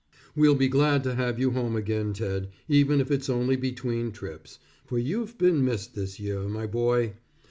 We'll 0.35 0.55
be 0.55 0.67
glad 0.67 1.03
to 1.03 1.13
have 1.13 1.37
you 1.37 1.51
home 1.51 1.75
again 1.75 2.11
Ted, 2.13 2.49
even 2.67 2.99
if 3.01 3.11
it's 3.11 3.29
only 3.29 3.55
between 3.55 4.11
trips, 4.11 4.57
for 4.83 4.97
you've 4.97 5.37
been 5.37 5.63
missed 5.63 5.93
this 5.93 6.19
year, 6.19 6.39
my 6.47 6.65
boy. 6.65 7.13